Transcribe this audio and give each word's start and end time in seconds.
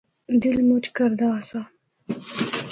دل 0.41 0.57
مُچ 0.69 0.85
کردا 0.97 1.27
آسا۔ 1.37 1.61